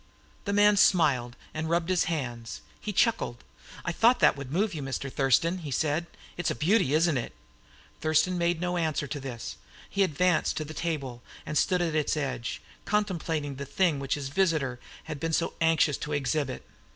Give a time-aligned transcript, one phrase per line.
[0.45, 2.61] The man smiled, and rubbed his hands.
[2.79, 3.43] He chuckled.
[3.85, 5.13] "I thought that would move you, Mr.
[5.13, 6.07] Thurston!" he said.
[6.37, 7.33] "It's a beauty, isn't it?"
[7.99, 9.57] Thurston made no answer to this.
[9.91, 14.29] He advanced to the table and stood at its edge, contemplating the thing which his
[14.29, 16.65] visitor had been so anxious to exhibit.